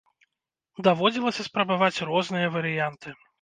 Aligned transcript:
Даводзілася 0.87 1.45
спрабаваць 1.49 2.03
розныя 2.11 2.47
варыянты. 2.57 3.15